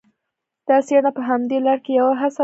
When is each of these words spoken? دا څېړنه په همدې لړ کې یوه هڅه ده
دا 0.67 0.77
څېړنه 0.87 1.11
په 1.17 1.21
همدې 1.29 1.57
لړ 1.65 1.77
کې 1.85 1.91
یوه 1.99 2.13
هڅه 2.21 2.37
ده 2.37 2.39